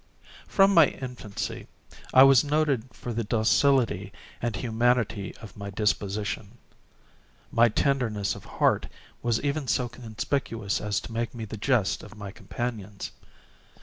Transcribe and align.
From 0.47 0.73
my 0.73 0.87
infancy 0.87 1.67
I 2.11 2.23
was 2.23 2.43
noted 2.43 2.91
for 2.91 3.13
the 3.13 3.23
docility 3.23 4.11
and 4.41 4.55
humanity 4.55 5.35
of 5.43 5.55
my 5.55 5.69
disposition. 5.69 6.57
My 7.51 7.69
tenderness 7.69 8.33
of 8.33 8.45
heart 8.45 8.87
was 9.21 9.39
even 9.41 9.67
so 9.67 9.87
conspicuous 9.87 10.81
as 10.81 10.99
to 11.01 11.11
make 11.11 11.35
me 11.35 11.45
the 11.45 11.55
jest 11.55 12.01
of 12.01 12.17
my 12.17 12.31
companions. 12.31 13.11